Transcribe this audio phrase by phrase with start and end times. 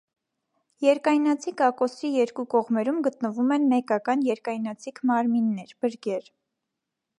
[0.85, 6.29] Երկայնաձիգ ակոսի երկու կողմերում գտնվում են մեկական երկայնաձիգ մարմիններ՝ բրգեր։